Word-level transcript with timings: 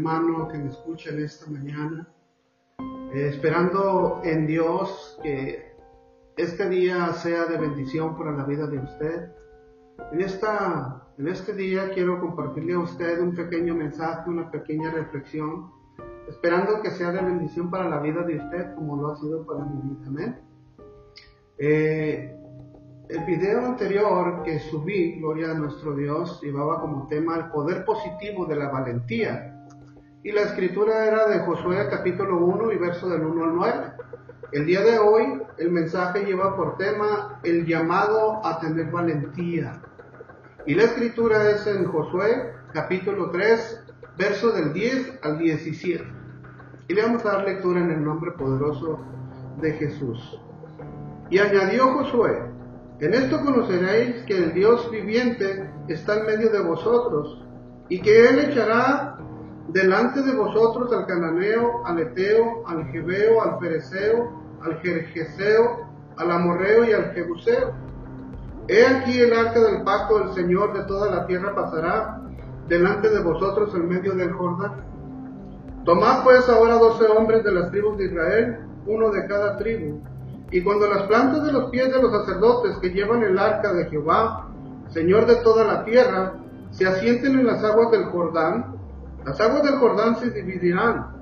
hermano 0.00 0.48
que 0.48 0.56
me 0.56 0.70
escucha 0.70 1.10
en 1.10 1.24
esta 1.24 1.50
mañana. 1.50 2.08
Eh, 3.12 3.28
esperando 3.28 4.22
en 4.24 4.46
Dios 4.46 5.18
que 5.22 5.74
este 6.38 6.68
día 6.70 7.12
sea 7.12 7.44
de 7.44 7.58
bendición 7.58 8.16
para 8.16 8.32
la 8.32 8.44
vida 8.44 8.66
de 8.66 8.78
usted. 8.78 9.30
En, 10.12 10.22
esta, 10.22 11.06
en 11.18 11.28
este 11.28 11.52
día 11.52 11.90
quiero 11.92 12.18
compartirle 12.18 12.72
a 12.72 12.78
usted 12.78 13.20
un 13.20 13.34
pequeño 13.34 13.74
mensaje, 13.74 14.30
una 14.30 14.50
pequeña 14.50 14.90
reflexión, 14.90 15.70
esperando 16.26 16.80
que 16.80 16.90
sea 16.92 17.12
de 17.12 17.20
bendición 17.20 17.70
para 17.70 17.86
la 17.86 18.00
vida 18.00 18.22
de 18.22 18.36
usted 18.38 18.74
como 18.76 18.96
lo 18.96 19.12
ha 19.12 19.16
sido 19.16 19.44
para 19.44 19.66
mi 19.66 19.82
vida. 19.82 20.06
Amén. 20.06 20.38
Eh, 21.58 22.34
el 23.10 23.24
video 23.26 23.66
anterior 23.66 24.42
que 24.44 24.60
subí, 24.60 25.20
Gloria 25.20 25.50
a 25.50 25.54
nuestro 25.54 25.94
Dios, 25.94 26.40
llevaba 26.42 26.80
como 26.80 27.06
tema 27.08 27.36
el 27.36 27.50
poder 27.50 27.84
positivo 27.84 28.46
de 28.46 28.56
la 28.56 28.70
valentía. 28.70 29.59
Y 30.22 30.32
la 30.32 30.42
escritura 30.42 31.06
era 31.06 31.28
de 31.28 31.38
Josué 31.40 31.88
capítulo 31.90 32.44
1 32.44 32.72
y 32.72 32.76
verso 32.76 33.08
del 33.08 33.22
1 33.22 33.42
al 33.42 33.54
9. 33.54 33.92
El 34.52 34.66
día 34.66 34.82
de 34.82 34.98
hoy 34.98 35.40
el 35.56 35.70
mensaje 35.70 36.26
lleva 36.26 36.54
por 36.56 36.76
tema 36.76 37.40
el 37.42 37.64
llamado 37.64 38.44
a 38.44 38.60
tener 38.60 38.90
valentía. 38.90 39.80
Y 40.66 40.74
la 40.74 40.82
escritura 40.82 41.48
es 41.50 41.66
en 41.66 41.86
Josué 41.86 42.52
capítulo 42.74 43.30
3, 43.30 43.82
verso 44.18 44.52
del 44.52 44.74
10 44.74 45.20
al 45.22 45.38
17. 45.38 46.04
Y 46.88 46.92
le 46.92 47.02
vamos 47.02 47.24
a 47.24 47.36
dar 47.36 47.44
lectura 47.44 47.80
en 47.80 47.90
el 47.90 48.04
nombre 48.04 48.32
poderoso 48.32 49.00
de 49.62 49.72
Jesús. 49.72 50.38
Y 51.30 51.38
añadió 51.38 51.94
Josué, 51.94 52.42
en 53.00 53.14
esto 53.14 53.40
conoceréis 53.40 54.22
que 54.26 54.36
el 54.36 54.52
Dios 54.52 54.90
viviente 54.90 55.70
está 55.88 56.18
en 56.18 56.26
medio 56.26 56.50
de 56.50 56.60
vosotros, 56.60 57.42
y 57.88 58.02
que 58.02 58.28
Él 58.28 58.38
echará 58.40 59.16
delante 59.72 60.22
de 60.22 60.32
vosotros 60.32 60.92
al 60.92 61.06
cananeo, 61.06 61.86
al 61.86 62.00
eteo, 62.00 62.64
al 62.66 62.86
jebeo, 62.86 63.42
al 63.42 63.58
pereceo, 63.58 64.30
al 64.62 64.80
jerjeseo, 64.80 65.86
al 66.16 66.30
amorreo 66.30 66.84
y 66.84 66.92
al 66.92 67.12
jebuseo. 67.12 67.72
He 68.68 68.86
aquí 68.86 69.18
el 69.20 69.32
arca 69.32 69.60
del 69.60 69.82
pacto 69.82 70.18
del 70.18 70.34
Señor 70.34 70.72
de 70.72 70.84
toda 70.84 71.10
la 71.10 71.26
tierra 71.26 71.54
pasará 71.54 72.20
delante 72.68 73.08
de 73.10 73.22
vosotros 73.22 73.74
en 73.74 73.88
medio 73.88 74.14
del 74.14 74.32
Jordán. 74.32 74.84
Tomad 75.84 76.22
pues 76.24 76.48
ahora 76.48 76.74
doce 76.74 77.06
hombres 77.06 77.42
de 77.42 77.52
las 77.52 77.70
tribus 77.70 77.96
de 77.98 78.04
Israel, 78.06 78.58
uno 78.86 79.10
de 79.10 79.26
cada 79.26 79.56
tribu, 79.56 80.00
y 80.50 80.62
cuando 80.62 80.86
las 80.88 81.02
plantas 81.04 81.44
de 81.44 81.52
los 81.52 81.70
pies 81.70 81.92
de 81.92 82.02
los 82.02 82.12
sacerdotes 82.12 82.76
que 82.78 82.90
llevan 82.90 83.22
el 83.22 83.38
arca 83.38 83.72
de 83.72 83.86
Jehová, 83.86 84.48
Señor 84.88 85.26
de 85.26 85.36
toda 85.36 85.64
la 85.64 85.84
tierra, 85.84 86.34
se 86.70 86.86
asienten 86.86 87.38
en 87.38 87.46
las 87.46 87.62
aguas 87.64 87.90
del 87.92 88.04
Jordán, 88.06 88.79
las 89.24 89.40
aguas 89.40 89.62
del 89.62 89.76
Jordán 89.76 90.16
se 90.16 90.30
dividirán, 90.30 91.20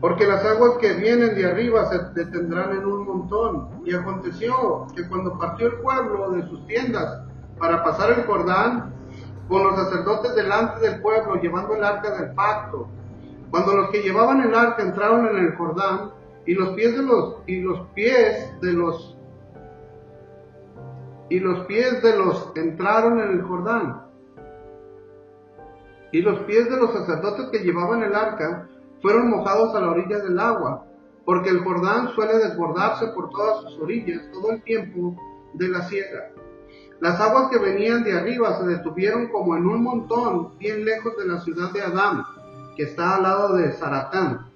porque 0.00 0.26
las 0.26 0.44
aguas 0.44 0.72
que 0.80 0.92
vienen 0.92 1.34
de 1.34 1.44
arriba 1.44 1.86
se 1.86 1.98
detendrán 2.14 2.72
en 2.72 2.84
un 2.84 3.06
montón. 3.06 3.68
Y 3.84 3.94
aconteció 3.94 4.86
que 4.94 5.08
cuando 5.08 5.36
partió 5.38 5.66
el 5.66 5.74
pueblo 5.80 6.30
de 6.30 6.46
sus 6.46 6.64
tiendas 6.66 7.24
para 7.58 7.82
pasar 7.82 8.10
el 8.12 8.24
Jordán, 8.24 8.94
con 9.48 9.64
los 9.64 9.76
sacerdotes 9.76 10.34
delante 10.34 10.80
del 10.80 11.00
pueblo 11.00 11.40
llevando 11.40 11.74
el 11.74 11.82
arca 11.82 12.10
del 12.16 12.32
pacto, 12.34 12.88
cuando 13.50 13.74
los 13.74 13.90
que 13.90 14.02
llevaban 14.02 14.42
el 14.42 14.54
arca 14.54 14.82
entraron 14.82 15.26
en 15.26 15.36
el 15.38 15.56
Jordán, 15.56 16.12
y 16.46 16.54
los 16.54 16.70
pies 16.70 16.96
de 16.96 17.02
los 17.02 17.36
y 17.46 17.60
los 17.60 17.80
pies 17.88 18.58
de 18.62 18.72
los 18.72 19.18
y 21.28 21.40
los 21.40 21.66
pies 21.66 22.02
de 22.02 22.16
los 22.16 22.52
entraron 22.54 23.20
en 23.20 23.32
el 23.32 23.42
Jordán. 23.42 24.07
Y 26.12 26.22
los 26.22 26.40
pies 26.40 26.70
de 26.70 26.76
los 26.76 26.92
sacerdotes 26.92 27.48
que 27.50 27.58
llevaban 27.58 28.02
el 28.02 28.14
arca 28.14 28.68
fueron 29.02 29.30
mojados 29.30 29.74
a 29.74 29.80
la 29.80 29.90
orilla 29.90 30.18
del 30.18 30.38
agua, 30.38 30.86
porque 31.24 31.50
el 31.50 31.60
Jordán 31.60 32.08
suele 32.14 32.38
desbordarse 32.38 33.08
por 33.08 33.30
todas 33.30 33.62
sus 33.62 33.80
orillas 33.80 34.22
todo 34.32 34.52
el 34.52 34.62
tiempo 34.62 35.16
de 35.54 35.68
la 35.68 35.82
siega. 35.82 36.30
Las 37.00 37.20
aguas 37.20 37.50
que 37.50 37.58
venían 37.58 38.02
de 38.02 38.18
arriba 38.18 38.58
se 38.58 38.66
detuvieron 38.66 39.28
como 39.28 39.56
en 39.56 39.66
un 39.66 39.82
montón 39.82 40.58
bien 40.58 40.84
lejos 40.84 41.16
de 41.16 41.26
la 41.26 41.40
ciudad 41.40 41.70
de 41.72 41.82
Adán, 41.82 42.24
que 42.76 42.84
está 42.84 43.16
al 43.16 43.22
lado 43.22 43.54
de 43.54 43.70
Zaratán 43.72 44.48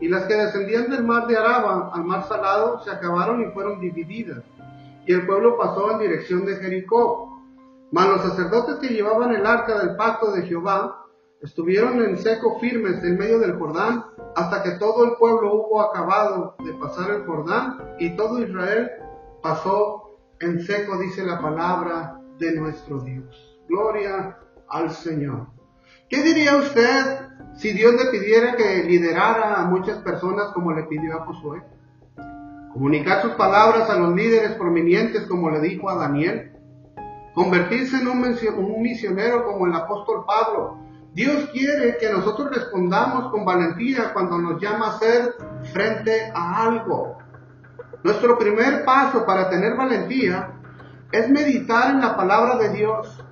y 0.00 0.08
las 0.08 0.24
que 0.24 0.34
descendían 0.34 0.90
del 0.90 1.04
mar 1.04 1.26
de 1.26 1.36
Araba 1.36 1.90
al 1.92 2.04
mar 2.04 2.26
salado 2.26 2.82
se 2.82 2.90
acabaron 2.90 3.42
y 3.42 3.52
fueron 3.52 3.80
divididas, 3.80 4.42
y 5.06 5.12
el 5.12 5.26
pueblo 5.26 5.58
pasó 5.58 5.92
en 5.92 5.98
dirección 5.98 6.46
de 6.46 6.56
Jericó. 6.56 7.29
Mas 7.90 8.08
los 8.08 8.22
sacerdotes 8.22 8.76
que 8.76 8.94
llevaban 8.94 9.34
el 9.34 9.46
arca 9.46 9.78
del 9.78 9.96
pacto 9.96 10.32
de 10.32 10.42
Jehová 10.42 11.06
estuvieron 11.42 12.02
en 12.02 12.18
seco 12.18 12.58
firmes 12.60 13.02
en 13.02 13.18
medio 13.18 13.38
del 13.38 13.58
Jordán 13.58 14.04
hasta 14.36 14.62
que 14.62 14.72
todo 14.72 15.04
el 15.04 15.12
pueblo 15.16 15.54
hubo 15.54 15.80
acabado 15.80 16.54
de 16.64 16.72
pasar 16.74 17.10
el 17.10 17.26
Jordán 17.26 17.78
y 17.98 18.14
todo 18.16 18.40
Israel 18.40 18.90
pasó 19.42 20.18
en 20.40 20.60
seco, 20.60 20.98
dice 20.98 21.24
la 21.24 21.40
palabra 21.40 22.20
de 22.38 22.52
nuestro 22.52 23.00
Dios. 23.00 23.58
Gloria 23.68 24.38
al 24.68 24.90
Señor. 24.90 25.48
¿Qué 26.08 26.22
diría 26.22 26.56
usted 26.56 27.28
si 27.54 27.72
Dios 27.72 27.94
le 27.94 28.10
pidiera 28.10 28.56
que 28.56 28.84
liderara 28.84 29.60
a 29.60 29.64
muchas 29.64 29.98
personas 29.98 30.48
como 30.52 30.72
le 30.72 30.84
pidió 30.84 31.14
a 31.14 31.24
Josué? 31.26 31.62
Comunicar 32.72 33.22
sus 33.22 33.32
palabras 33.32 33.90
a 33.90 33.98
los 33.98 34.14
líderes 34.14 34.52
prominentes 34.52 35.26
como 35.26 35.50
le 35.50 35.60
dijo 35.60 35.90
a 35.90 35.96
Daniel. 35.96 36.52
Convertirse 37.34 37.96
en 37.96 38.08
un 38.08 38.82
misionero 38.82 39.44
como 39.44 39.66
el 39.66 39.74
apóstol 39.74 40.24
Pablo. 40.26 40.78
Dios 41.12 41.48
quiere 41.52 41.96
que 41.98 42.10
nosotros 42.10 42.50
respondamos 42.50 43.30
con 43.30 43.44
valentía 43.44 44.12
cuando 44.12 44.38
nos 44.38 44.60
llama 44.60 44.88
a 44.88 44.98
ser 44.98 45.34
frente 45.72 46.32
a 46.34 46.64
algo. 46.64 47.18
Nuestro 48.02 48.38
primer 48.38 48.84
paso 48.84 49.26
para 49.26 49.50
tener 49.50 49.76
valentía 49.76 50.52
es 51.12 51.28
meditar 51.28 51.90
en 51.90 52.00
la 52.00 52.16
palabra 52.16 52.56
de 52.56 52.70
Dios 52.70 53.24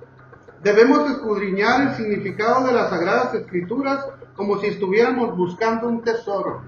Debemos 0.63 1.09
escudriñar 1.09 1.81
el 1.81 1.95
significado 1.95 2.67
de 2.67 2.73
las 2.73 2.89
sagradas 2.89 3.33
escrituras 3.33 4.05
como 4.35 4.57
si 4.57 4.67
estuviéramos 4.67 5.37
buscando 5.37 5.87
un 5.87 6.01
tesoro. 6.01 6.63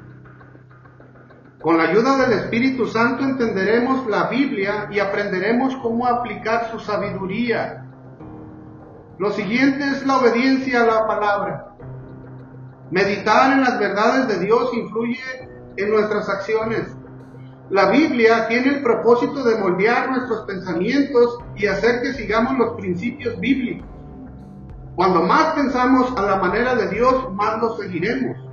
Con 1.61 1.77
la 1.77 1.83
ayuda 1.83 2.17
del 2.17 2.39
Espíritu 2.39 2.87
Santo 2.87 3.23
entenderemos 3.23 4.07
la 4.07 4.27
Biblia 4.29 4.87
y 4.91 4.99
aprenderemos 4.99 5.75
cómo 5.77 6.07
aplicar 6.07 6.71
su 6.71 6.79
sabiduría. 6.79 7.85
Lo 9.19 9.31
siguiente 9.31 9.85
es 9.89 10.03
la 10.07 10.17
obediencia 10.17 10.81
a 10.81 10.85
la 10.87 11.05
palabra. 11.05 11.75
Meditar 12.89 13.53
en 13.53 13.61
las 13.61 13.77
verdades 13.79 14.27
de 14.27 14.43
Dios 14.43 14.73
influye 14.73 15.19
en 15.77 15.91
nuestras 15.91 16.27
acciones. 16.29 16.95
La 17.69 17.91
Biblia 17.91 18.47
tiene 18.47 18.77
el 18.77 18.81
propósito 18.81 19.43
de 19.43 19.59
moldear 19.59 20.09
nuestros 20.09 20.41
pensamientos 20.45 21.37
y 21.55 21.67
hacer 21.67 22.01
que 22.01 22.13
sigamos 22.13 22.57
los 22.57 22.73
principios 22.73 23.39
bíblicos. 23.39 23.87
Cuando 24.95 25.21
más 25.21 25.53
pensamos 25.53 26.11
a 26.17 26.23
la 26.23 26.37
manera 26.37 26.73
de 26.73 26.89
Dios, 26.89 27.31
más 27.33 27.61
lo 27.61 27.77
seguiremos. 27.77 28.50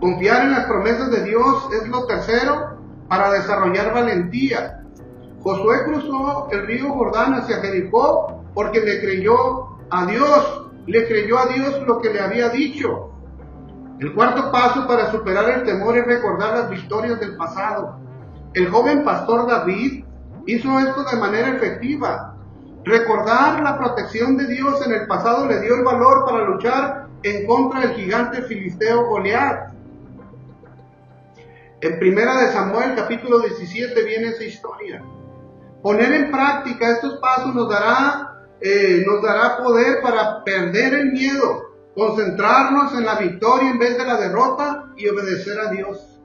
Confiar 0.00 0.44
en 0.44 0.52
las 0.52 0.64
promesas 0.64 1.10
de 1.10 1.24
Dios 1.24 1.68
es 1.72 1.88
lo 1.88 2.06
tercero 2.06 2.78
para 3.08 3.32
desarrollar 3.32 3.92
valentía. 3.92 4.82
Josué 5.42 5.84
cruzó 5.84 6.48
el 6.50 6.66
río 6.66 6.92
Jordán 6.92 7.34
hacia 7.34 7.60
Jericó 7.60 8.42
porque 8.54 8.80
le 8.80 9.00
creyó 9.00 9.78
a 9.90 10.06
Dios, 10.06 10.70
le 10.86 11.06
creyó 11.06 11.38
a 11.38 11.46
Dios 11.46 11.82
lo 11.86 12.00
que 12.00 12.12
le 12.12 12.20
había 12.20 12.48
dicho. 12.48 13.10
El 13.98 14.14
cuarto 14.14 14.50
paso 14.50 14.86
para 14.86 15.10
superar 15.10 15.50
el 15.50 15.64
temor 15.64 15.98
es 15.98 16.06
recordar 16.06 16.56
las 16.56 16.70
victorias 16.70 17.20
del 17.20 17.36
pasado. 17.36 17.98
El 18.54 18.70
joven 18.70 19.04
pastor 19.04 19.46
David 19.46 20.04
hizo 20.46 20.78
esto 20.78 21.04
de 21.04 21.16
manera 21.18 21.50
efectiva. 21.50 22.34
Recordar 22.84 23.62
la 23.62 23.76
protección 23.76 24.38
de 24.38 24.46
Dios 24.46 24.84
en 24.86 24.92
el 24.92 25.06
pasado 25.06 25.46
le 25.46 25.60
dio 25.60 25.74
el 25.74 25.84
valor 25.84 26.24
para 26.24 26.44
luchar 26.44 27.08
en 27.22 27.46
contra 27.46 27.80
del 27.80 27.92
gigante 27.92 28.40
filisteo 28.42 29.04
Goliat. 29.04 29.69
En 31.82 31.98
primera 31.98 32.36
de 32.36 32.52
Samuel 32.52 32.94
capítulo 32.94 33.38
17 33.38 34.02
viene 34.04 34.28
esa 34.28 34.44
historia. 34.44 35.02
Poner 35.82 36.12
en 36.12 36.30
práctica 36.30 36.90
estos 36.90 37.18
pasos 37.20 37.54
nos 37.54 37.70
dará, 37.70 38.48
eh, 38.60 39.02
nos 39.06 39.22
dará 39.22 39.56
poder 39.56 40.02
para 40.02 40.44
perder 40.44 40.92
el 40.92 41.12
miedo, 41.12 41.70
concentrarnos 41.94 42.92
en 42.92 43.06
la 43.06 43.14
victoria 43.14 43.70
en 43.70 43.78
vez 43.78 43.96
de 43.96 44.04
la 44.04 44.18
derrota 44.18 44.92
y 44.98 45.08
obedecer 45.08 45.58
a 45.58 45.70
Dios. 45.70 46.20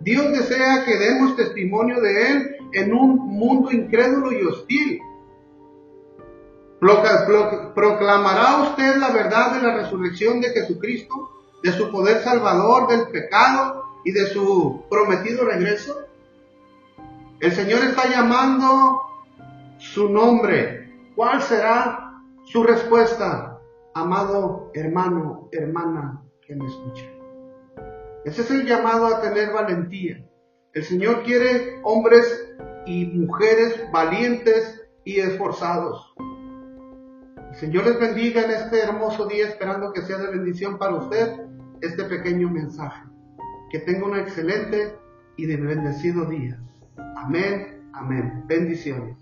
Dios 0.00 0.32
desea 0.32 0.84
que 0.84 0.98
demos 0.98 1.34
testimonio 1.34 1.98
de 2.02 2.32
Él 2.32 2.56
en 2.74 2.92
un 2.92 3.16
mundo 3.16 3.72
incrédulo 3.72 4.32
y 4.32 4.44
hostil. 4.44 5.00
¿Proclamará 7.74 8.64
usted 8.64 8.96
la 8.96 9.12
verdad 9.12 9.54
de 9.54 9.62
la 9.62 9.76
resurrección 9.76 10.42
de 10.42 10.50
Jesucristo, 10.50 11.14
de 11.62 11.72
su 11.72 11.90
poder 11.90 12.22
salvador 12.22 12.86
del 12.88 13.08
pecado 13.08 13.89
y 14.04 14.12
de 14.12 14.26
su 14.26 14.84
prometido 14.90 15.44
regreso? 15.44 15.96
El 17.40 17.52
Señor 17.52 17.84
está 17.84 18.08
llamando 18.08 19.02
su 19.78 20.08
nombre. 20.08 20.92
¿Cuál 21.14 21.42
será 21.42 22.22
su 22.44 22.62
respuesta? 22.62 23.50
amado 23.94 24.70
hermano, 24.74 25.48
hermana 25.52 26.22
que 26.46 26.54
me 26.54 26.66
escucha. 26.66 27.04
Ese 28.24 28.42
es 28.42 28.50
el 28.50 28.66
llamado 28.66 29.06
a 29.06 29.20
tener 29.20 29.52
valentía. 29.52 30.24
El 30.72 30.84
Señor 30.84 31.22
quiere 31.24 31.80
hombres 31.82 32.54
y 32.86 33.06
mujeres 33.06 33.80
valientes 33.92 34.82
y 35.04 35.20
esforzados. 35.20 36.14
El 37.50 37.56
Señor 37.56 37.86
les 37.86 37.98
bendiga 37.98 38.42
en 38.42 38.50
este 38.50 38.80
hermoso 38.80 39.26
día, 39.26 39.48
esperando 39.48 39.92
que 39.92 40.02
sea 40.02 40.18
de 40.18 40.30
bendición 40.30 40.78
para 40.78 40.94
usted 40.96 41.46
este 41.80 42.04
pequeño 42.04 42.48
mensaje. 42.48 43.02
Que 43.70 43.78
tenga 43.78 44.06
un 44.06 44.18
excelente 44.18 44.94
y 45.36 45.46
de 45.46 45.56
bendecido 45.56 46.24
día. 46.26 46.60
Amén, 47.16 47.80
amén. 47.92 48.44
Bendiciones. 48.46 49.16